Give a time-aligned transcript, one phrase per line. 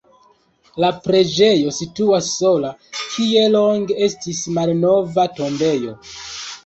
[0.83, 2.71] La preĝejo situas sola,
[3.03, 5.95] kie longe estis malnova tombejo.